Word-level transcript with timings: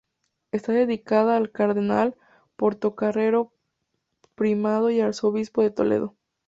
Está 0.51 0.71
dedicada 0.71 1.37
al 1.37 1.51
Cardenal 1.51 2.15
Portocarrero, 2.55 3.53
primado 4.33 4.89
y 4.89 4.99
arzobispo 4.99 5.61
de 5.61 5.69
Toledo. 5.69 6.15